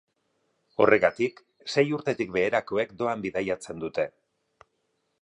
Horregatik, 0.85 1.41
sei 1.75 1.85
urtetik 1.99 2.33
beherakoek 2.39 2.99
doan 3.03 3.25
bidaiatzen 3.27 3.85
dute. 3.85 4.11